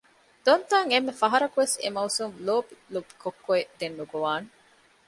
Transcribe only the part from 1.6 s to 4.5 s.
އެ މައުސޫމު ލޮބިލޯބި ކޮއްކޮއެއް ދެން ނުގޮވާނެ